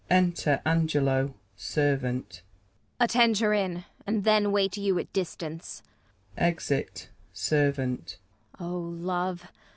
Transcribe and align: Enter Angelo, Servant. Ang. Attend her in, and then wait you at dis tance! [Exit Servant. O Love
Enter 0.09 0.63
Angelo, 0.65 1.35
Servant. 1.55 2.41
Ang. 2.99 3.05
Attend 3.05 3.37
her 3.37 3.53
in, 3.53 3.85
and 4.07 4.23
then 4.23 4.51
wait 4.51 4.75
you 4.75 4.97
at 4.97 5.13
dis 5.13 5.35
tance! 5.35 5.83
[Exit 6.37 7.09
Servant. 7.33 8.17
O 8.59 8.75
Love 8.79 9.43